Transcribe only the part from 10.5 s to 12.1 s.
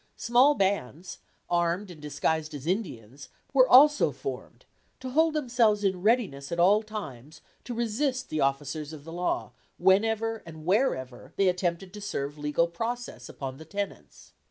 wherever they attempted to